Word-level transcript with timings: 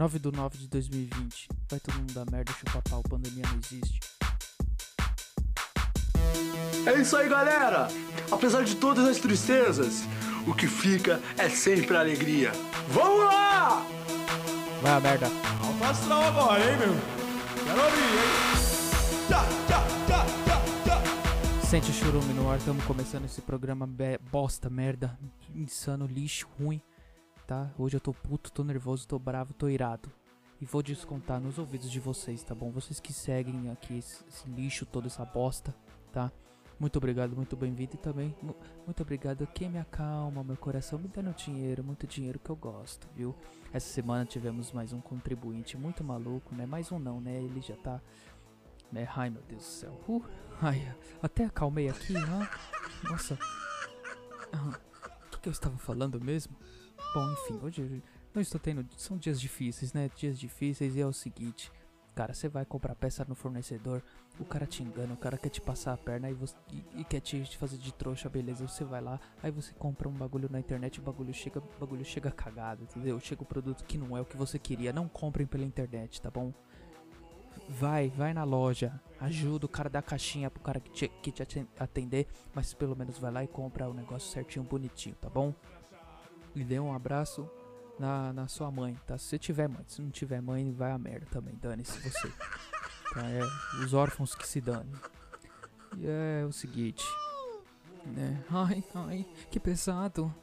9 0.00 0.18
do 0.18 0.32
9 0.32 0.56
de 0.56 0.66
2020. 0.66 1.46
Vai 1.70 1.78
todo 1.78 1.94
mundo 1.96 2.14
dar 2.14 2.24
merda, 2.30 2.50
chupa 2.54 2.80
pau, 2.88 3.02
pandemia 3.02 3.44
não 3.46 3.58
existe. 3.58 4.00
É 6.86 6.98
isso 6.98 7.14
aí, 7.18 7.28
galera! 7.28 7.86
Apesar 8.32 8.64
de 8.64 8.76
todas 8.76 9.06
as 9.06 9.18
tristezas, 9.18 10.04
o 10.46 10.54
que 10.54 10.66
fica 10.66 11.20
é 11.36 11.50
sempre 11.50 11.98
a 11.98 12.00
alegria. 12.00 12.50
Vamos 12.88 13.26
lá! 13.26 13.84
Vai 14.80 14.92
a 14.92 15.00
merda. 15.00 15.26
Alto 15.62 15.84
astral 15.84 16.22
agora, 16.22 16.60
hein, 16.64 16.78
meu? 16.78 16.94
Quero 17.66 17.84
ouvir, 17.84 18.00
hein? 18.00 19.28
Tchá, 19.28 19.44
tchá, 19.68 19.84
tchá, 20.06 20.24
tchá, 20.46 21.02
tchá. 21.60 21.66
Sente 21.66 21.90
o 21.90 21.92
churume 21.92 22.32
no 22.32 22.50
ar, 22.50 22.56
estamos 22.56 22.82
começando 22.86 23.26
esse 23.26 23.42
programa 23.42 23.86
be- 23.86 24.18
bosta, 24.32 24.70
merda, 24.70 25.18
insano, 25.54 26.06
lixo, 26.06 26.48
ruim, 26.58 26.80
tá? 27.50 27.68
Hoje 27.76 27.96
eu 27.96 28.00
tô 28.00 28.14
puto, 28.14 28.52
tô 28.52 28.62
nervoso, 28.62 29.08
tô 29.08 29.18
bravo, 29.18 29.52
tô 29.52 29.68
irado. 29.68 30.08
E 30.60 30.64
vou 30.64 30.84
descontar 30.84 31.40
nos 31.40 31.58
ouvidos 31.58 31.90
de 31.90 31.98
vocês, 31.98 32.44
tá 32.44 32.54
bom? 32.54 32.70
Vocês 32.70 33.00
que 33.00 33.12
seguem 33.12 33.68
aqui 33.72 33.98
esse, 33.98 34.22
esse 34.28 34.48
lixo, 34.48 34.86
toda 34.86 35.08
essa 35.08 35.24
bosta, 35.24 35.74
tá? 36.12 36.30
Muito 36.78 36.96
obrigado, 36.98 37.34
muito 37.34 37.56
bem-vindo 37.56 37.94
e 37.94 37.98
também 37.98 38.36
mu- 38.40 38.54
muito 38.86 39.02
obrigado 39.02 39.42
a 39.42 39.46
quem 39.48 39.68
me 39.68 39.80
acalma, 39.80 40.44
meu 40.44 40.56
coração 40.56 40.96
me 40.96 41.08
dando 41.08 41.34
dinheiro, 41.34 41.82
muito 41.82 42.06
dinheiro 42.06 42.38
que 42.38 42.50
eu 42.50 42.54
gosto, 42.54 43.08
viu? 43.16 43.34
Essa 43.72 43.88
semana 43.88 44.24
tivemos 44.24 44.70
mais 44.70 44.92
um 44.92 45.00
contribuinte 45.00 45.76
muito 45.76 46.04
maluco, 46.04 46.54
né? 46.54 46.66
Mais 46.66 46.92
um 46.92 47.00
não, 47.00 47.20
né? 47.20 47.34
Ele 47.42 47.60
já 47.60 47.74
tá. 47.78 48.00
Né? 48.92 49.08
Ai 49.16 49.28
meu 49.28 49.42
Deus 49.42 49.62
do 49.62 49.66
céu. 49.68 50.00
Uh, 50.08 50.22
ai, 50.62 50.94
até 51.20 51.46
acalmei 51.46 51.88
aqui, 51.88 52.12
né? 52.12 52.48
Nossa. 53.10 53.36
O 54.52 54.89
que, 55.40 55.48
eu 55.48 55.52
estava 55.52 55.76
falando 55.78 56.20
mesmo? 56.20 56.56
Bom, 57.14 57.30
enfim, 57.32 57.58
hoje 57.62 58.02
não 58.34 58.42
estou 58.42 58.60
tendo. 58.60 58.86
São 58.96 59.16
dias 59.16 59.40
difíceis, 59.40 59.92
né? 59.92 60.10
Dias 60.14 60.38
difíceis 60.38 60.96
e 60.96 61.00
é 61.00 61.06
o 61.06 61.12
seguinte. 61.12 61.70
Cara, 62.14 62.34
você 62.34 62.48
vai 62.48 62.64
comprar 62.64 62.94
peça 62.96 63.24
no 63.26 63.34
fornecedor, 63.34 64.02
o 64.38 64.44
cara 64.44 64.66
te 64.66 64.82
engana, 64.82 65.14
o 65.14 65.16
cara 65.16 65.38
quer 65.38 65.48
te 65.48 65.60
passar 65.60 65.92
a 65.92 65.96
perna 65.96 66.28
e, 66.28 66.34
você, 66.34 66.54
e, 66.70 67.00
e 67.00 67.04
quer 67.04 67.20
te, 67.20 67.56
fazer 67.56 67.78
de 67.78 67.94
trouxa, 67.94 68.28
beleza? 68.28 68.66
Você 68.66 68.84
vai 68.84 69.00
lá, 69.00 69.18
aí 69.42 69.50
você 69.50 69.72
compra 69.74 70.08
um 70.08 70.12
bagulho 70.12 70.48
na 70.50 70.58
internet, 70.58 70.98
o 70.98 71.02
bagulho 71.02 71.32
chega, 71.32 71.62
bagulho 71.78 72.04
chega 72.04 72.30
cagado, 72.30 72.82
entendeu? 72.82 73.18
Chega 73.20 73.42
o 73.42 73.46
produto 73.46 73.84
que 73.84 73.96
não 73.96 74.16
é 74.16 74.20
o 74.20 74.24
que 74.24 74.36
você 74.36 74.58
queria. 74.58 74.92
Não 74.92 75.08
comprem 75.08 75.46
pela 75.46 75.64
internet, 75.64 76.20
tá 76.20 76.30
bom? 76.30 76.52
Vai, 77.68 78.08
vai 78.10 78.34
na 78.34 78.42
loja, 78.42 79.00
ajuda 79.20 79.66
o 79.66 79.68
cara 79.68 79.88
da 79.88 80.02
caixinha 80.02 80.50
pro 80.50 80.60
cara 80.60 80.80
que 80.80 80.90
te, 80.90 81.08
que 81.08 81.30
te 81.30 81.42
aten- 81.42 81.68
atender, 81.78 82.26
mas 82.54 82.74
pelo 82.74 82.96
menos 82.96 83.16
vai 83.18 83.30
lá 83.30 83.44
e 83.44 83.48
compra 83.48 83.88
o 83.88 83.94
negócio 83.94 84.30
certinho, 84.30 84.64
bonitinho, 84.64 85.14
tá 85.16 85.28
bom? 85.28 85.54
E 86.54 86.64
dê 86.64 86.80
um 86.80 86.92
abraço 86.92 87.48
na, 87.98 88.32
na 88.32 88.48
sua 88.48 88.70
mãe, 88.70 88.98
tá? 89.06 89.16
Se 89.16 89.26
você 89.26 89.38
tiver 89.38 89.68
mãe, 89.68 89.84
se 89.86 90.02
não 90.02 90.10
tiver 90.10 90.40
mãe, 90.40 90.72
vai 90.72 90.90
a 90.90 90.98
merda 90.98 91.26
também, 91.30 91.54
dane-se 91.54 91.96
você. 92.00 92.28
Tá? 93.14 93.28
É, 93.28 93.40
os 93.84 93.94
órfãos 93.94 94.34
que 94.34 94.46
se 94.48 94.60
danem. 94.60 94.92
E 95.96 96.06
é 96.06 96.44
o 96.44 96.52
seguinte, 96.52 97.04
né? 98.06 98.42
Ai, 98.50 98.82
ai, 98.94 99.26
que 99.50 99.60
pesado. 99.60 100.34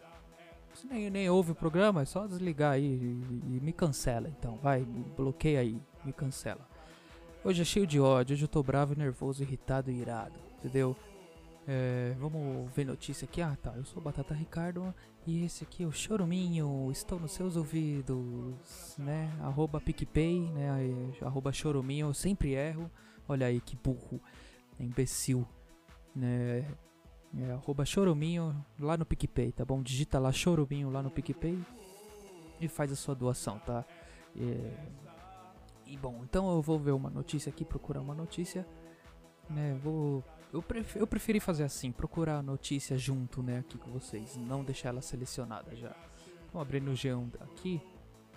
Você 0.74 0.88
nem, 0.88 1.10
nem 1.10 1.30
ouve 1.30 1.52
o 1.52 1.56
programa, 1.56 2.04
é 2.04 2.06
só 2.06 2.28
desligar 2.28 2.74
aí 2.74 2.86
e, 2.86 3.58
e 3.58 3.60
me 3.62 3.74
cancela 3.74 4.30
então, 4.30 4.58
vai, 4.58 4.86
bloqueia 4.86 5.60
aí, 5.62 5.82
me 6.06 6.14
cancela. 6.14 6.68
Hoje 7.48 7.62
é 7.62 7.64
cheio 7.64 7.88
de 7.88 7.98
ódio, 7.98 8.34
hoje 8.34 8.44
eu 8.44 8.48
tô 8.50 8.62
bravo, 8.62 8.94
nervoso, 8.94 9.42
irritado 9.42 9.90
e 9.90 10.02
irado, 10.02 10.38
entendeu? 10.58 10.94
É, 11.66 12.14
vamos 12.20 12.70
ver 12.76 12.84
notícia 12.84 13.24
aqui. 13.24 13.42
Ah, 13.42 13.56
tá. 13.64 13.72
Eu 13.74 13.86
sou 13.86 14.04
Batata 14.04 14.34
Ricardo 14.34 14.94
e 15.26 15.46
esse 15.46 15.64
aqui 15.64 15.84
é 15.84 15.88
o 15.88 15.92
Choruminho. 15.94 16.90
Estou 16.92 17.18
nos 17.18 17.32
seus 17.32 17.56
ouvidos, 17.56 18.98
né? 18.98 19.32
Arroba 19.42 19.80
PicPay, 19.80 20.42
né? 20.52 20.68
Arroba 21.22 21.54
Choruminho. 21.54 22.08
Eu 22.08 22.14
sempre 22.14 22.54
erro. 22.54 22.92
Olha 23.30 23.48
aí 23.48 23.62
que 23.62 23.78
burro, 23.78 24.20
imbecil, 24.78 25.48
né? 26.14 26.66
É, 27.34 27.52
arroba 27.54 27.86
Choruminho 27.86 28.62
lá 28.78 28.98
no 28.98 29.06
PicPay, 29.06 29.54
tá 29.54 29.64
bom? 29.64 29.82
Digita 29.82 30.20
lá 30.20 30.34
Choruminho 30.34 30.90
lá 30.90 31.02
no 31.02 31.10
PicPay 31.10 31.58
e 32.60 32.68
faz 32.68 32.92
a 32.92 32.96
sua 32.98 33.16
doação, 33.16 33.58
tá? 33.60 33.86
É, 34.36 35.08
e 35.90 35.98
bom, 35.98 36.22
então 36.24 36.50
eu 36.56 36.62
vou 36.62 36.80
ver 36.80 36.92
uma 36.92 37.10
notícia 37.10 37.50
aqui, 37.50 37.64
procurar 37.66 38.02
uma 38.02 38.16
notícia, 38.16 38.68
né? 39.50 39.80
Vou 39.84 40.24
eu, 40.54 40.62
pref 40.62 40.96
eu 40.96 41.06
preferi 41.06 41.40
fazer 41.40 41.64
assim, 41.64 41.92
procurar 41.92 42.38
a 42.38 42.44
notícia 42.44 42.98
junto, 42.98 43.44
né, 43.44 43.60
aqui 43.60 43.78
com 43.78 43.92
vocês, 43.92 44.38
não 44.38 44.64
deixar 44.64 44.90
ela 44.90 45.02
selecionada 45.02 45.76
já. 45.76 45.96
Vamos 46.52 46.68
abrir 46.68 46.82
no 46.82 46.94
G1 46.94 47.30
aqui. 47.42 47.82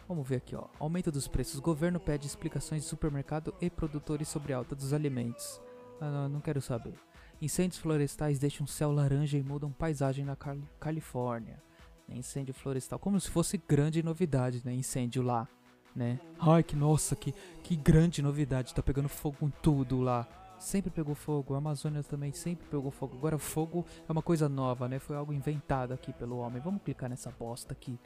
Vamos 0.08 0.26
ver 0.28 0.36
aqui, 0.36 0.56
ó. 0.56 0.66
Aumento 0.80 1.12
dos 1.12 1.28
preços. 1.28 1.60
Governo 1.60 2.00
pede 2.00 2.26
explicações 2.26 2.82
de 2.82 2.88
supermercado 2.88 3.54
e 3.60 3.70
produtores 3.70 4.26
sobre 4.26 4.52
alta 4.52 4.74
dos 4.74 4.92
alimentos. 4.92 5.60
Ah, 6.00 6.10
não, 6.10 6.28
não 6.28 6.40
quero 6.40 6.60
saber. 6.60 6.94
Incêndios 7.40 7.80
florestais 7.80 8.40
deixam 8.40 8.66
céu 8.66 8.90
laranja 8.90 9.38
e 9.38 9.42
mudam 9.42 9.70
paisagem 9.70 10.24
na 10.24 10.34
Cal 10.34 10.58
Califórnia. 10.80 11.62
Incêndio 12.08 12.52
florestal, 12.52 12.98
como 12.98 13.20
se 13.20 13.30
fosse 13.30 13.56
grande 13.56 14.02
novidade, 14.02 14.62
né? 14.64 14.74
Incêndio 14.74 15.22
lá, 15.22 15.48
né? 15.94 16.20
Ai, 16.38 16.62
que 16.62 16.76
nossa, 16.76 17.16
que, 17.16 17.34
que 17.62 17.76
grande 17.76 18.22
novidade. 18.22 18.74
Tá 18.74 18.82
pegando 18.82 19.08
fogo 19.08 19.36
em 19.42 19.52
tudo 19.62 20.00
lá 20.00 20.26
sempre 20.60 20.90
pegou 20.90 21.14
fogo, 21.14 21.54
a 21.54 21.58
Amazônia 21.58 22.02
também 22.02 22.32
sempre 22.32 22.66
pegou 22.68 22.90
fogo. 22.90 23.16
Agora 23.16 23.38
fogo 23.38 23.84
é 24.08 24.12
uma 24.12 24.22
coisa 24.22 24.48
nova, 24.48 24.88
né? 24.88 24.98
Foi 24.98 25.16
algo 25.16 25.32
inventado 25.32 25.92
aqui 25.92 26.12
pelo 26.12 26.38
homem. 26.38 26.60
Vamos 26.60 26.82
clicar 26.82 27.08
nessa 27.08 27.30
bosta 27.30 27.72
aqui, 27.72 27.98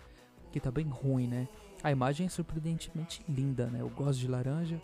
que 0.53 0.61
tá 0.61 0.71
bem 0.71 0.87
ruim, 0.87 1.27
né? 1.27 1.49
A 1.83 1.91
imagem 1.91 2.27
é 2.27 2.28
surpreendentemente 2.31 3.23
linda, 3.28 3.67
né? 3.67 3.81
Eu 3.81 3.91
gosto 3.91 4.21
de 4.21 4.28
laranja. 4.28 4.81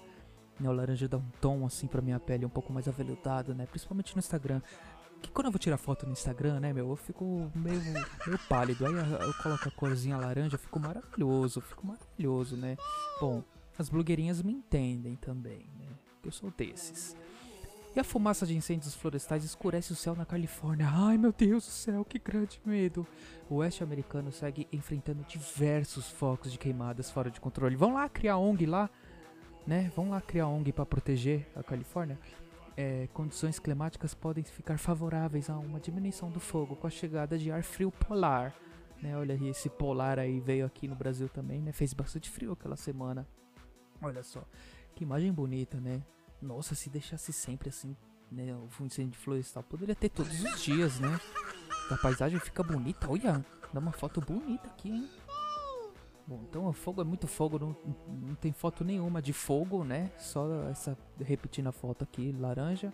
Né? 0.59 0.69
O 0.69 0.73
laranja 0.73 1.09
dá 1.09 1.17
um 1.17 1.31
tom 1.41 1.65
assim 1.65 1.87
pra 1.87 2.03
minha 2.03 2.19
pele 2.19 2.45
um 2.45 2.51
pouco 2.51 2.73
mais 2.73 2.89
aveludado, 2.89 3.55
né? 3.55 3.67
Principalmente 3.67 4.15
no 4.15 4.19
Instagram. 4.19 4.61
Que 5.21 5.31
quando 5.31 5.47
eu 5.47 5.53
vou 5.53 5.59
tirar 5.59 5.77
foto 5.77 6.07
no 6.07 6.13
Instagram, 6.13 6.61
né, 6.61 6.73
meu, 6.73 6.89
eu 6.89 6.97
fico 6.97 7.51
meio, 7.55 7.81
meio 7.83 8.39
pálido. 8.49 8.87
Aí 8.87 8.93
eu, 8.93 9.35
coloco 9.43 9.69
a 9.69 9.73
corzinha 9.73 10.17
laranja, 10.17 10.55
eu 10.55 10.59
fico 10.59 10.81
maravilhoso, 10.81 11.59
eu 11.59 11.63
fico 11.63 11.87
maravilhoso, 11.87 12.57
né? 12.57 12.77
Bom, 13.21 13.43
as 13.79 13.89
blogueirinhas 13.89 14.43
me 14.43 14.53
entendem 14.53 15.17
também, 15.17 15.67
né? 15.79 15.89
Eu 16.25 16.31
sou 16.31 16.51
desses. 16.51 17.17
E 17.95 17.99
a 17.99 18.05
fumaça 18.05 18.47
de 18.47 18.57
incêndios 18.57 18.95
florestais 18.95 19.43
escurece 19.43 19.93
o 19.93 19.97
céu 19.97 20.15
na 20.15 20.25
Califórnia. 20.25 20.89
Ai 20.89 21.19
meu 21.19 21.33
Deus 21.33 21.65
do 21.65 21.71
céu, 21.71 22.05
que 22.05 22.21
grande 22.21 22.61
medo! 22.65 23.05
O 23.49 23.57
oeste 23.57 23.83
americano 23.83 24.31
segue 24.31 24.69
enfrentando 24.73 25.25
diversos 25.25 26.09
focos 26.09 26.53
de 26.53 26.59
queimadas 26.59 27.11
fora 27.11 27.33
de 27.33 27.41
controle. 27.41 27.75
Vão 27.75 27.95
lá 27.95 28.09
criar 28.09 28.37
ONG 28.37 28.65
lá, 28.65 28.89
né? 29.67 29.91
Vão 29.97 30.11
lá 30.11 30.21
criar 30.21 30.47
ONG 30.47 30.73
para 30.73 30.87
proteger 30.87 31.49
a 31.57 31.65
Califórnia. 31.65 32.17
É, 32.77 33.09
condições 33.13 33.59
climáticas 33.59 34.15
podem 34.15 34.45
ficar 34.45 34.79
favoráveis 34.79 35.51
a 35.51 35.59
uma 35.59 35.81
diminuição 35.81 36.31
do 36.31 36.41
fogo 36.41 36.77
com 36.77 36.87
a 36.87 36.91
chegada 36.91 37.37
de 37.37 37.51
ar 37.51 37.63
frio 37.63 37.91
polar. 37.91 38.55
Né? 39.03 39.17
Olha 39.17 39.35
aí, 39.35 39.49
esse 39.49 39.69
polar 39.69 40.19
aí 40.19 40.41
veio 40.41 40.67
aqui 40.67 40.87
no 40.87 40.95
Brasil 40.95 41.29
também, 41.29 41.61
né? 41.61 41.73
Fez 41.73 41.93
bastante 41.93 42.31
frio 42.31 42.53
aquela 42.53 42.77
semana. 42.77 43.27
Olha 44.03 44.23
só, 44.23 44.45
que 44.95 45.05
imagem 45.05 45.33
bonita, 45.33 45.81
né? 45.81 46.03
Nossa, 46.41 46.75
se 46.75 46.89
deixasse 46.89 47.33
sempre 47.33 47.69
assim, 47.69 47.97
né? 48.31 48.55
O 48.55 48.85
incêndio 48.85 49.19
florestal 49.19 49.63
poderia 49.63 49.95
ter 49.95 50.09
todos 50.09 50.43
os 50.43 50.63
dias, 50.63 50.99
né? 51.01 51.21
A 51.91 51.97
paisagem 51.97 52.39
fica 52.39 52.63
bonita, 52.63 53.11
olha, 53.11 53.45
dá 53.73 53.81
uma 53.81 53.93
foto 53.93 54.21
bonita 54.21 54.69
aqui, 54.69 54.91
hein? 54.91 55.11
Bom, 56.31 56.39
então 56.49 56.69
o 56.69 56.73
fogo 56.73 57.01
é 57.01 57.05
muito 57.05 57.27
fogo, 57.27 57.59
não, 57.59 57.77
não 58.07 58.37
tem 58.37 58.53
foto 58.53 58.85
nenhuma 58.85 59.21
de 59.21 59.33
fogo, 59.33 59.83
né? 59.83 60.13
Só 60.17 60.47
essa, 60.71 60.97
repetindo 61.19 61.67
a 61.67 61.73
foto 61.73 62.05
aqui, 62.05 62.31
laranja, 62.39 62.93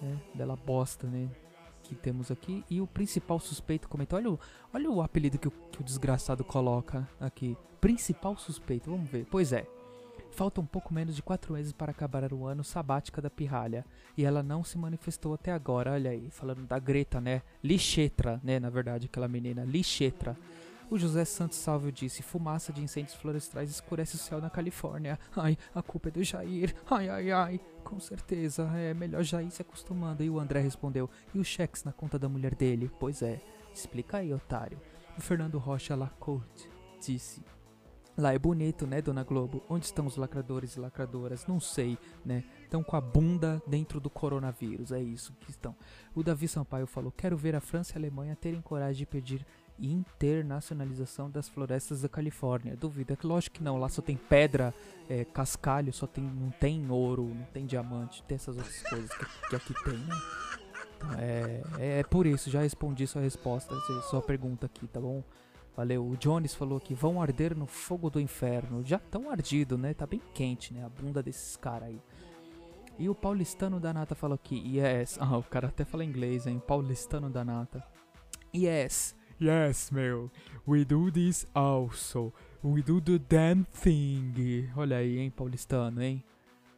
né? 0.00 0.16
Bela 0.36 0.54
bosta, 0.54 1.08
né? 1.08 1.28
Que 1.82 1.96
temos 1.96 2.30
aqui. 2.30 2.64
E 2.70 2.80
o 2.80 2.86
principal 2.86 3.40
suspeito 3.40 3.88
comentou, 3.88 4.16
olha 4.16 4.30
o, 4.30 4.38
olha 4.72 4.88
o 4.88 5.02
apelido 5.02 5.36
que 5.36 5.48
o, 5.48 5.50
que 5.50 5.80
o 5.80 5.84
desgraçado 5.84 6.44
coloca 6.44 7.08
aqui. 7.18 7.56
Principal 7.80 8.38
suspeito, 8.38 8.88
vamos 8.88 9.10
ver. 9.10 9.26
Pois 9.28 9.52
é, 9.52 9.66
Falta 10.30 10.60
um 10.60 10.66
pouco 10.66 10.94
menos 10.94 11.16
de 11.16 11.24
quatro 11.24 11.54
meses 11.54 11.72
para 11.72 11.90
acabar 11.90 12.32
o 12.32 12.46
ano 12.46 12.62
sabática 12.62 13.20
da 13.20 13.28
pirralha. 13.28 13.84
E 14.16 14.24
ela 14.24 14.44
não 14.44 14.62
se 14.62 14.78
manifestou 14.78 15.34
até 15.34 15.50
agora, 15.50 15.90
olha 15.90 16.12
aí, 16.12 16.30
falando 16.30 16.64
da 16.68 16.78
Greta, 16.78 17.20
né? 17.20 17.42
Lichetra, 17.64 18.40
né? 18.44 18.60
Na 18.60 18.70
verdade, 18.70 19.06
aquela 19.06 19.26
menina, 19.26 19.64
Lichetra. 19.64 20.36
O 20.90 20.98
José 20.98 21.24
Santos 21.24 21.58
Salvio 21.58 21.92
disse: 21.92 22.20
fumaça 22.20 22.72
de 22.72 22.82
incêndios 22.82 23.14
florestais 23.14 23.70
escurece 23.70 24.16
o 24.16 24.18
céu 24.18 24.40
na 24.40 24.50
Califórnia. 24.50 25.20
Ai, 25.36 25.56
a 25.72 25.80
culpa 25.80 26.08
é 26.08 26.10
do 26.10 26.24
Jair. 26.24 26.74
Ai, 26.90 27.08
ai, 27.08 27.30
ai. 27.30 27.60
Com 27.84 28.00
certeza, 28.00 28.64
é 28.74 28.92
melhor 28.92 29.22
Jair 29.22 29.50
se 29.52 29.62
acostumando. 29.62 30.24
E 30.24 30.28
o 30.28 30.40
André 30.40 30.60
respondeu: 30.60 31.08
e 31.32 31.38
os 31.38 31.46
cheques 31.46 31.84
na 31.84 31.92
conta 31.92 32.18
da 32.18 32.28
mulher 32.28 32.56
dele? 32.56 32.90
Pois 32.98 33.22
é, 33.22 33.40
explica 33.72 34.18
aí, 34.18 34.34
otário. 34.34 34.80
O 35.16 35.20
Fernando 35.20 35.58
Rocha 35.58 35.94
Lacote 35.94 36.68
disse: 37.00 37.40
Lá 38.18 38.34
é 38.34 38.38
bonito, 38.38 38.86
né, 38.86 39.00
Dona 39.00 39.22
Globo? 39.22 39.62
Onde 39.68 39.86
estão 39.86 40.06
os 40.06 40.16
lacradores 40.16 40.74
e 40.74 40.80
lacradoras? 40.80 41.46
Não 41.46 41.60
sei, 41.60 41.96
né? 42.24 42.44
Estão 42.64 42.82
com 42.82 42.96
a 42.96 43.00
bunda 43.00 43.62
dentro 43.66 44.00
do 44.00 44.10
coronavírus, 44.10 44.92
é 44.92 45.00
isso 45.00 45.32
que 45.40 45.50
estão. 45.50 45.74
O 46.14 46.22
Davi 46.22 46.48
Sampaio 46.48 46.86
falou: 46.86 47.12
Quero 47.12 47.36
ver 47.36 47.54
a 47.54 47.60
França 47.60 47.92
e 47.92 47.96
a 47.96 48.00
Alemanha 48.00 48.36
terem 48.36 48.60
coragem 48.60 48.98
de 48.98 49.06
pedir 49.06 49.46
internacionalização 49.80 51.30
das 51.30 51.48
florestas 51.48 52.02
da 52.02 52.08
Califórnia. 52.08 52.76
Duvida, 52.76 53.16
que 53.16 53.26
lógico 53.26 53.56
que 53.56 53.62
não, 53.62 53.78
lá 53.78 53.88
só 53.88 54.02
tem 54.02 54.16
pedra, 54.16 54.74
é, 55.08 55.24
cascalho, 55.24 55.92
só 55.92 56.06
tem, 56.06 56.24
não 56.24 56.50
tem 56.50 56.90
ouro, 56.90 57.24
não 57.34 57.44
tem 57.46 57.66
diamante, 57.66 58.22
tem 58.24 58.36
essas 58.36 58.56
outras 58.56 58.82
coisas 58.82 59.10
que, 59.10 59.48
que 59.48 59.56
aqui 59.56 59.74
tem, 59.84 59.98
né? 59.98 60.16
Então, 60.96 61.12
é, 61.18 61.62
é, 61.78 61.98
é 62.00 62.02
por 62.02 62.26
isso, 62.26 62.50
já 62.50 62.60
respondi 62.60 63.06
sua 63.06 63.22
resposta, 63.22 63.74
sua 64.10 64.20
pergunta 64.20 64.66
aqui, 64.66 64.86
tá 64.86 65.00
bom? 65.00 65.22
Valeu. 65.76 66.06
O 66.06 66.16
Jones 66.16 66.54
falou 66.54 66.78
que 66.78 66.94
vão 66.94 67.22
arder 67.22 67.56
no 67.56 67.66
fogo 67.66 68.10
do 68.10 68.20
inferno. 68.20 68.84
Já 68.84 68.98
tão 68.98 69.30
ardido, 69.30 69.78
né? 69.78 69.94
Tá 69.94 70.06
bem 70.06 70.20
quente, 70.34 70.74
né? 70.74 70.84
A 70.84 70.88
bunda 70.88 71.22
desses 71.22 71.56
caras 71.56 71.88
aí. 71.88 72.02
E 72.98 73.08
o 73.08 73.14
paulistano 73.14 73.80
da 73.80 73.94
Nata 73.94 74.14
falou 74.14 74.34
aqui, 74.34 74.56
yes. 74.76 75.16
Ah, 75.22 75.38
o 75.38 75.42
cara 75.42 75.68
até 75.68 75.84
fala 75.86 76.04
inglês, 76.04 76.46
hein? 76.46 76.60
Paulistano 76.66 77.30
da 77.30 77.42
Nata. 77.42 77.82
Yes. 78.54 79.16
Yes, 79.40 79.90
meu. 79.90 80.30
We 80.68 80.84
do 80.84 81.10
this 81.10 81.46
also. 81.54 82.32
We 82.62 82.82
do 82.82 83.00
the 83.00 83.18
damn 83.18 83.64
thing. 83.64 84.70
Olha 84.76 84.98
aí, 84.98 85.18
hein, 85.18 85.30
paulistano, 85.30 86.02
hein? 86.02 86.22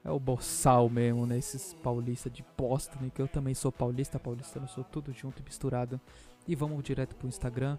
É 0.05 0.11
o 0.11 0.21
boçal 0.21 0.89
mesmo, 0.89 1.27
né? 1.27 1.39
Esses 1.39 1.75
paulistas 1.75 2.33
de 2.33 2.45
bosta, 2.57 2.97
né? 3.01 3.11
Que 3.13 3.21
eu 3.21 3.27
também 3.27 3.55
sou 3.55 3.73
paulista, 3.73 4.19
paulistano, 4.19 4.69
sou 4.69 4.85
tudo 4.85 5.13
junto 5.13 5.41
e 5.41 5.45
misturado. 5.45 6.01
E 6.47 6.55
vamos 6.55 6.83
direto 6.85 7.17
pro 7.17 7.27
Instagram. 7.27 7.77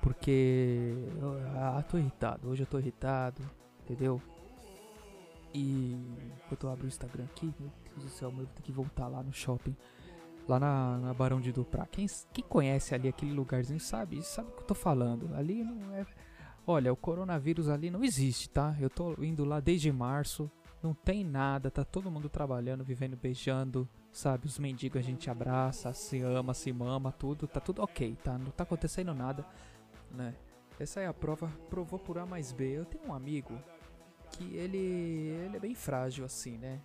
Porque. 0.00 0.94
Ah, 1.54 1.82
tô 1.86 1.98
irritado. 1.98 2.48
Hoje 2.48 2.62
eu 2.62 2.66
tô 2.66 2.78
irritado. 2.78 3.42
Entendeu? 3.84 4.20
E. 5.52 5.96
Enquanto 6.46 6.64
eu 6.66 6.70
abro 6.70 6.84
o 6.84 6.88
Instagram 6.88 7.24
aqui, 7.24 7.52
meu 7.58 7.70
Deus 7.90 8.04
do 8.04 8.10
céu, 8.10 8.30
eu 8.30 8.36
vou 8.36 8.46
ter 8.46 8.62
que 8.62 8.72
voltar 8.72 9.08
lá 9.08 9.22
no 9.22 9.32
shopping. 9.32 9.76
Lá 10.48 10.60
na, 10.60 10.98
na 10.98 11.14
Barão 11.14 11.40
de 11.40 11.52
Duprá. 11.52 11.86
Quem, 11.86 12.06
quem 12.32 12.44
conhece 12.44 12.94
ali 12.94 13.08
aquele 13.08 13.32
lugarzinho 13.32 13.80
sabe, 13.80 14.22
sabe 14.22 14.48
o 14.48 14.52
que 14.52 14.62
eu 14.62 14.66
tô 14.66 14.74
falando. 14.74 15.34
Ali 15.34 15.64
não 15.64 15.94
é. 15.94 16.06
Olha, 16.66 16.92
o 16.92 16.96
coronavírus 16.96 17.68
ali 17.68 17.90
não 17.90 18.04
existe, 18.04 18.48
tá? 18.48 18.76
Eu 18.80 18.90
tô 18.90 19.14
indo 19.22 19.44
lá 19.44 19.60
desde 19.60 19.90
março. 19.92 20.50
Não 20.82 20.94
tem 20.94 21.24
nada, 21.24 21.70
tá 21.70 21.84
todo 21.84 22.10
mundo 22.10 22.28
trabalhando, 22.28 22.84
vivendo, 22.84 23.16
beijando, 23.16 23.88
sabe? 24.12 24.46
Os 24.46 24.58
mendigos 24.58 25.00
a 25.00 25.02
gente 25.02 25.28
abraça, 25.28 25.92
se 25.92 26.20
ama, 26.20 26.54
se 26.54 26.72
mama, 26.72 27.10
tudo, 27.10 27.48
tá 27.48 27.58
tudo 27.58 27.82
ok, 27.82 28.16
tá? 28.22 28.38
Não 28.38 28.50
tá 28.50 28.62
acontecendo 28.62 29.12
nada 29.14 29.44
né? 30.10 30.34
Essa 30.78 31.00
é 31.00 31.06
a 31.06 31.14
prova, 31.14 31.48
provou 31.70 31.98
por 31.98 32.18
A 32.18 32.26
mais 32.26 32.52
B. 32.52 32.78
Eu 32.78 32.84
tenho 32.84 33.06
um 33.06 33.14
amigo 33.14 33.58
que 34.32 34.56
ele, 34.56 34.78
ele 34.78 35.56
é 35.56 35.60
bem 35.60 35.74
frágil 35.74 36.24
assim, 36.24 36.58
né? 36.58 36.80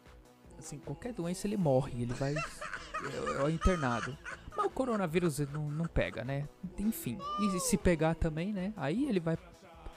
Assim, 0.62 0.78
qualquer 0.78 1.12
doença 1.12 1.48
ele 1.48 1.58
morre, 1.58 2.04
ele 2.04 2.14
vai 2.14 2.36
é, 2.36 3.46
é 3.46 3.52
internado. 3.52 4.16
Mas 4.56 4.66
o 4.66 4.70
coronavírus 4.70 5.40
não, 5.40 5.70
não 5.70 5.86
pega, 5.86 6.24
né? 6.24 6.48
Enfim, 6.78 7.18
e 7.40 7.60
se 7.60 7.78
pegar 7.78 8.16
também, 8.16 8.54
né? 8.54 8.74
Aí 8.78 9.08
ele 9.10 9.20
vai 9.20 9.38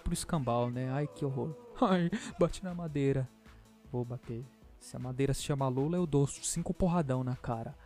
pro 0.03 0.15
escambau, 0.15 0.71
né? 0.71 0.91
Ai, 0.91 1.07
que 1.07 1.25
horror. 1.25 1.55
Ai, 1.81 2.11
bate 2.39 2.65
na 2.65 2.75
madeira. 2.75 3.29
Vou 3.93 4.05
bater. 4.05 4.45
Se 4.79 4.97
a 4.97 4.99
madeira 4.99 5.35
se 5.35 5.43
chama 5.43 5.69
Lula, 5.69 5.97
eu 5.97 6.07
dou 6.07 6.27
cinco 6.27 6.73
porradão 6.73 7.23
na 7.23 7.37
cara. 7.37 7.77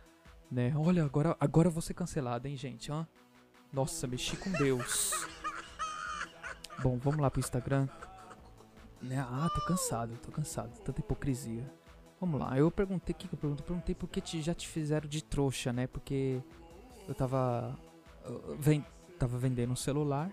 Né? 0.49 0.73
Olha, 0.75 1.03
agora, 1.03 1.35
agora 1.39 1.67
eu 1.67 1.71
vou 1.71 1.81
ser 1.81 1.93
cancelado, 1.93 2.47
hein, 2.47 2.55
gente? 2.55 2.91
Hã? 2.91 3.07
Nossa, 3.71 4.07
mexi 4.07 4.35
com 4.35 4.51
Deus. 4.51 5.11
Bom, 6.81 6.97
vamos 6.97 7.19
lá 7.19 7.29
pro 7.29 7.39
Instagram. 7.39 7.87
Né? 9.01 9.19
Ah, 9.19 9.49
tô 9.53 9.65
cansado, 9.65 10.17
tô 10.17 10.31
cansado. 10.31 10.77
Tanta 10.81 10.99
hipocrisia. 10.99 11.63
Vamos 12.19 12.39
lá, 12.39 12.57
eu 12.57 12.69
perguntei, 12.69 13.13
o 13.13 13.17
que, 13.17 13.33
eu 13.33 13.37
perguntei? 13.37 13.65
Perguntei 13.65 13.95
porque 13.95 14.19
te, 14.19 14.41
já 14.41 14.53
te 14.53 14.67
fizeram 14.67 15.07
de 15.07 15.23
trouxa, 15.23 15.71
né? 15.71 15.87
Porque 15.87 16.41
eu 17.07 17.15
tava. 17.15 17.77
Eu, 18.25 18.83
tava 19.17 19.37
vendendo 19.37 19.71
um 19.71 19.75
celular 19.75 20.31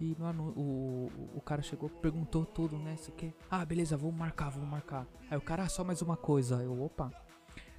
e 0.00 0.16
no, 0.18 0.48
o, 0.50 1.12
o 1.36 1.40
cara 1.40 1.62
chegou, 1.62 1.88
perguntou 1.88 2.44
tudo, 2.44 2.76
né? 2.78 2.94
Isso 2.94 3.10
aqui. 3.10 3.32
Ah, 3.50 3.64
beleza, 3.64 3.96
vou 3.96 4.12
marcar, 4.12 4.50
vou 4.50 4.64
marcar. 4.64 5.06
Aí 5.30 5.38
o 5.38 5.40
cara, 5.40 5.62
ah, 5.62 5.68
só 5.68 5.84
mais 5.84 6.02
uma 6.02 6.16
coisa. 6.16 6.62
Eu, 6.62 6.82
opa, 6.82 7.10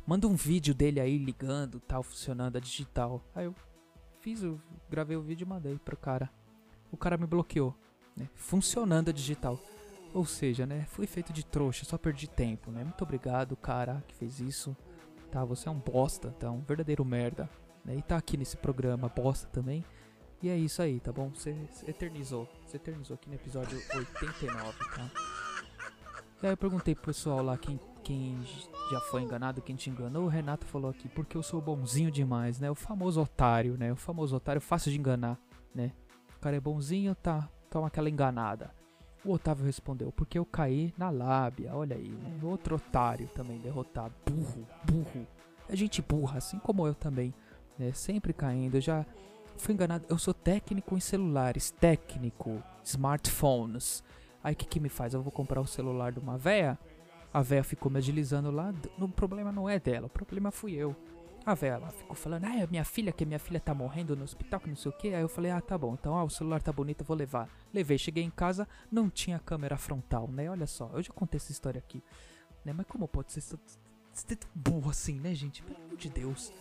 manda 0.05 0.27
um 0.27 0.35
vídeo 0.35 0.73
dele 0.73 0.99
aí 0.99 1.17
ligando, 1.17 1.79
tal, 1.79 2.03
funcionando 2.03 2.57
a 2.57 2.59
digital. 2.59 3.21
Aí 3.33 3.45
eu 3.45 3.55
fiz, 4.21 4.43
eu 4.43 4.59
gravei 4.89 5.17
o 5.17 5.21
vídeo 5.21 5.45
e 5.45 5.49
mandei 5.49 5.77
pro 5.77 5.97
cara. 5.97 6.29
O 6.91 6.97
cara 6.97 7.17
me 7.17 7.27
bloqueou, 7.27 7.75
né? 8.15 8.29
Funcionando 8.35 9.09
a 9.09 9.13
digital. 9.13 9.59
Ou 10.15 10.23
seja, 10.25 10.65
né? 10.65 10.85
Fui 10.87 11.05
feito 11.05 11.33
de 11.33 11.45
trouxa, 11.45 11.83
só 11.83 11.97
perdi 11.97 12.25
tempo, 12.25 12.71
né? 12.71 12.85
Muito 12.85 13.03
obrigado, 13.03 13.53
cara, 13.57 14.01
que 14.07 14.15
fez 14.15 14.39
isso. 14.39 14.73
Tá, 15.29 15.43
você 15.43 15.67
é 15.67 15.71
um 15.71 15.77
bosta, 15.77 16.31
tá? 16.39 16.49
Um 16.49 16.61
verdadeiro 16.61 17.03
merda. 17.03 17.49
Né? 17.83 17.97
E 17.97 18.01
tá 18.01 18.15
aqui 18.15 18.37
nesse 18.37 18.55
programa 18.55 19.09
bosta 19.09 19.49
também. 19.49 19.83
E 20.41 20.47
é 20.47 20.55
isso 20.55 20.81
aí, 20.81 21.01
tá 21.01 21.11
bom? 21.11 21.31
Você 21.31 21.53
eternizou. 21.85 22.47
Você 22.65 22.77
eternizou 22.77 23.15
aqui 23.15 23.27
no 23.27 23.35
episódio 23.35 23.77
89, 23.93 24.79
tá? 24.95 25.11
E 26.41 26.45
aí 26.45 26.53
eu 26.53 26.57
perguntei 26.57 26.95
pro 26.95 27.07
pessoal 27.07 27.43
lá 27.43 27.57
quem, 27.57 27.77
quem 28.01 28.41
já 28.89 29.01
foi 29.11 29.21
enganado, 29.21 29.61
quem 29.61 29.75
te 29.75 29.89
enganou, 29.89 30.23
o 30.23 30.29
Renato 30.29 30.65
falou 30.65 30.91
aqui, 30.91 31.09
porque 31.09 31.35
eu 31.35 31.43
sou 31.43 31.59
bonzinho 31.59 32.09
demais, 32.09 32.57
né? 32.57 32.71
O 32.71 32.75
famoso 32.75 33.21
otário, 33.21 33.77
né? 33.77 33.91
O 33.91 33.97
famoso 33.97 34.33
otário 34.37 34.61
fácil 34.61 34.93
de 34.93 34.97
enganar, 34.97 35.37
né? 35.73 35.91
O 36.37 36.39
cara 36.39 36.55
é 36.55 36.61
bonzinho, 36.61 37.13
tá, 37.15 37.49
toma 37.69 37.87
aquela 37.87 38.09
enganada. 38.09 38.73
O 39.25 39.33
Otávio 39.33 39.65
respondeu, 39.65 40.11
porque 40.11 40.37
eu 40.37 40.45
caí 40.45 40.93
na 40.97 41.09
lábia, 41.09 41.73
olha 41.73 41.95
aí, 41.95 42.09
né? 42.09 42.39
Outro 42.43 42.75
otário 42.75 43.27
também 43.29 43.59
derrotado, 43.59 44.13
burro, 44.25 44.67
burro. 44.83 45.27
É 45.67 45.75
gente 45.75 46.01
burra, 46.01 46.37
assim 46.37 46.59
como 46.59 46.85
eu 46.85 46.93
também, 46.93 47.33
né? 47.77 47.91
Sempre 47.93 48.33
caindo, 48.33 48.75
eu 48.75 48.81
já 48.81 49.05
fui 49.57 49.73
enganado. 49.73 50.05
Eu 50.07 50.17
sou 50.19 50.33
técnico 50.33 50.95
em 50.95 50.99
celulares, 50.99 51.71
técnico, 51.71 52.61
smartphones. 52.83 54.03
Aí 54.43 54.53
o 54.53 54.55
que 54.55 54.65
que 54.65 54.79
me 54.79 54.89
faz? 54.89 55.15
Eu 55.15 55.23
vou 55.23 55.31
comprar 55.31 55.59
o 55.59 55.65
celular 55.65 56.11
de 56.11 56.19
uma 56.19 56.37
véia 56.37 56.77
a 57.35 57.41
véia 57.41 57.65
ficou 57.65 57.91
me 57.91 57.97
agilizando 57.97 58.49
lá. 58.49 58.73
O 58.97 59.09
problema 59.09 59.51
não 59.51 59.69
é 59.69 59.77
dela, 59.77 60.05
o 60.05 60.09
problema 60.09 60.51
fui 60.51 60.71
eu. 60.73 60.95
A 61.45 61.53
véia 61.53 61.73
ela 61.73 61.91
ficou 61.91 62.15
falando, 62.15 62.45
ah, 62.45 62.55
é 62.55 62.67
minha 62.67 62.83
filha, 62.83 63.11
que 63.11 63.25
minha 63.25 63.37
filha 63.39 63.59
tá 63.59 63.73
morrendo 63.73 64.15
no 64.15 64.23
hospital, 64.23 64.59
que 64.59 64.69
não 64.69 64.75
sei 64.75 64.91
o 64.91 64.97
que. 64.97 65.13
Aí 65.13 65.21
eu 65.21 65.29
falei, 65.29 65.51
ah, 65.51 65.61
tá 65.61 65.77
bom, 65.77 65.93
então, 65.93 66.17
ah, 66.17 66.23
o 66.23 66.29
celular 66.29 66.61
tá 66.61 66.71
bonito, 66.71 67.03
vou 67.03 67.15
levar. 67.15 67.47
Levei, 67.73 67.97
cheguei 67.97 68.23
em 68.23 68.31
casa, 68.31 68.67
não 68.91 69.09
tinha 69.09 69.37
câmera 69.37 69.77
frontal, 69.77 70.27
né? 70.27 70.49
Olha 70.49 70.65
só, 70.65 70.89
eu 70.93 71.03
já 71.03 71.13
contei 71.13 71.37
essa 71.37 71.51
história 71.51 71.79
aqui. 71.79 72.03
Né? 72.63 72.73
Mas 72.73 72.87
como 72.87 73.07
pode 73.07 73.31
ser, 73.31 73.43
tão 73.43 74.49
burro 74.55 74.89
assim, 74.89 75.19
né, 75.19 75.35
gente? 75.35 75.61
Pelo 75.61 75.77
amor 75.77 75.97
de 75.97 76.09
Deus. 76.09 76.51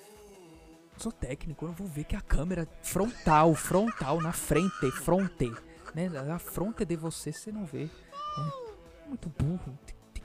Sou 0.98 1.10
técnico, 1.10 1.64
eu 1.64 1.72
vou 1.72 1.86
ver 1.86 2.04
que 2.04 2.14
a 2.14 2.20
câmera 2.20 2.68
frontal, 2.82 3.54
frontal, 3.54 4.20
na 4.20 4.32
frente, 4.32 4.90
fronte, 4.92 5.50
né? 5.94 6.08
A 6.30 6.38
fronte 6.38 6.84
de 6.84 6.94
você, 6.94 7.32
você 7.32 7.50
não 7.50 7.64
vê. 7.64 7.84
Né? 7.84 8.52
Muito 9.08 9.28
burro 9.30 9.76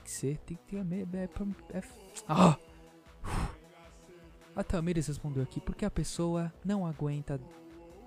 que 0.10 0.12
ser, 0.12 0.38
tem 0.40 0.58
que 0.58 0.76
ter. 0.76 0.78
É, 0.78 1.22
é, 1.22 1.78
é, 1.78 1.84
ah! 2.28 2.58
A 4.60 4.64
Tamires 4.64 5.08
respondeu 5.08 5.42
aqui 5.42 5.62
porque 5.62 5.86
a 5.86 5.90
pessoa 5.90 6.52
não 6.66 6.86
aguenta 6.86 7.40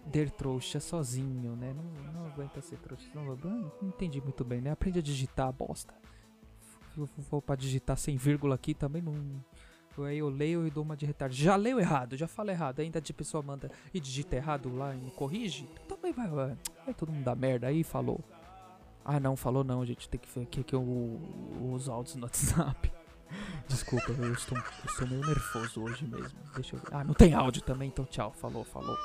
der 0.05 0.31
trouxa 0.31 0.81
sozinho, 0.81 1.57
né? 1.57 1.73
Não, 1.73 2.13
não 2.13 2.27
aguenta 2.27 2.61
ser 2.61 2.77
trouxa. 2.77 3.09
Não, 3.15 3.25
não, 3.25 3.73
entendi 3.81 4.21
muito 4.21 4.45
bem, 4.45 4.61
né? 4.61 4.71
Aprende 4.71 4.99
a 4.99 5.03
digitar 5.03 5.51
bosta. 5.51 5.95
Vou, 6.95 7.09
vou 7.31 7.41
pra 7.41 7.57
digitar 7.57 7.97
sem 7.97 8.19
vírgula 8.19 8.55
aqui 8.57 8.75
também 8.75 9.01
não. 9.01 9.43
Aí 10.05 10.19
eu 10.19 10.29
leio 10.29 10.67
e 10.67 10.71
dou 10.71 10.85
uma 10.85 10.95
de 10.95 11.07
retardo. 11.07 11.35
Já 11.35 11.57
leio 11.57 11.81
errado, 11.81 12.19
já 12.19 12.29
falo 12.29 12.51
errado. 12.51 12.81
Ainda 12.81 13.01
de 13.01 13.15
pessoa 13.15 13.43
manda 13.43 13.71
e 13.95 13.99
digita 13.99 14.37
errado 14.37 14.71
lá 14.77 14.95
e 14.95 15.11
corrige. 15.13 15.67
Também 15.89 16.13
vai. 16.13 16.55
Aí 16.87 16.93
todo 16.93 17.11
mundo 17.11 17.25
dá 17.25 17.35
merda 17.35 17.69
aí 17.69 17.83
falou. 17.83 18.21
Ah, 19.03 19.19
não, 19.19 19.37
falou 19.37 19.65
não, 19.65 19.83
gente. 19.87 20.07
Tem 20.07 20.21
que 20.21 20.29
ver 20.29 20.43
aqui, 20.43 20.61
aqui 20.61 20.77
os 20.77 21.89
áudios 21.89 22.17
no 22.17 22.25
WhatsApp. 22.25 22.93
Desculpa, 23.69 24.13
eu 24.13 24.33
estou, 24.33 24.59
eu 24.59 24.65
estou 24.87 25.09
meio 25.09 25.21
nervoso 25.27 25.83
hoje 25.83 26.05
mesmo. 26.05 26.39
Deixa 26.55 26.77
eu 26.77 26.81
ver. 26.81 26.89
Ah, 26.93 27.05
não 27.05 27.15
tem 27.15 27.35
áudio 27.35 27.63
também, 27.63 27.89
então 27.89 28.05
tchau. 28.05 28.33
Falou, 28.33 28.65
falou. 28.65 28.97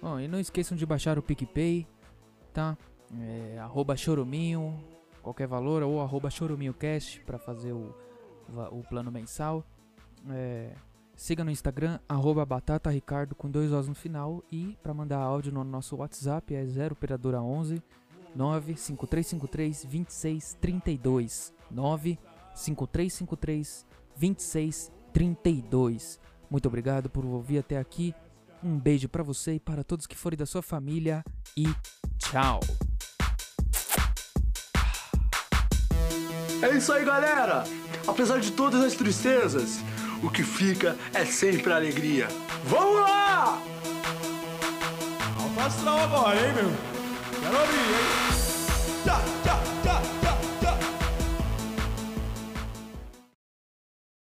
Bom, 0.00 0.20
e 0.20 0.28
não 0.28 0.38
esqueçam 0.38 0.76
de 0.76 0.84
baixar 0.84 1.18
o 1.18 1.22
PicPay, 1.22 1.86
tá? 2.52 2.76
É, 3.18 3.58
arroba 3.58 3.96
choruminho, 3.96 4.78
qualquer 5.22 5.46
valor, 5.46 5.82
ou 5.82 6.00
arroba 6.00 6.30
choruminhocast 6.30 7.20
pra 7.20 7.38
fazer 7.38 7.72
o, 7.72 7.94
o 8.70 8.82
plano 8.84 9.10
mensal. 9.10 9.64
É, 10.30 10.72
siga 11.14 11.44
no 11.44 11.50
Instagram, 11.50 11.98
arroba 12.08 12.44
batataricardo 12.44 13.34
com 13.34 13.50
dois 13.50 13.72
Os 13.72 13.88
no 13.88 13.94
final. 13.94 14.42
E 14.50 14.76
para 14.82 14.94
mandar 14.94 15.18
áudio 15.18 15.52
no 15.52 15.64
nosso 15.64 15.96
WhatsApp 15.96 16.54
é 16.54 16.64
0 16.64 16.92
operadora 16.92 17.40
11 17.40 17.82
95353 18.34 19.84
2632. 19.84 21.54
95353 22.56 23.86
2632. 24.18 26.18
Muito 26.50 26.66
obrigado 26.66 27.08
por 27.10 27.24
ouvir 27.24 27.58
até 27.58 27.78
aqui. 27.78 28.12
Um 28.62 28.78
beijo 28.78 29.08
para 29.08 29.22
você 29.22 29.54
e 29.54 29.60
para 29.60 29.82
todos 29.84 30.06
que 30.06 30.16
forem 30.16 30.38
da 30.38 30.46
sua 30.46 30.62
família 30.62 31.22
e 31.56 31.66
tchau. 32.18 32.60
É 36.62 36.74
isso 36.74 36.92
aí, 36.92 37.04
galera! 37.04 37.64
Apesar 38.08 38.40
de 38.40 38.50
todas 38.52 38.82
as 38.82 38.94
tristezas, 38.94 39.80
o 40.22 40.30
que 40.30 40.42
fica 40.42 40.96
é 41.12 41.26
sempre 41.26 41.70
a 41.72 41.76
alegria. 41.76 42.28
Vamos 42.64 43.00
lá! 43.00 43.62
Astral 45.66 45.98
agora, 45.98 46.36
hein, 46.36 46.54
meu? 46.54 46.70
Quero 47.40 47.58
ouvir, 47.58 47.76
hein? 47.76 47.82
Tchá, 49.02 49.20
tchá, 49.42 49.60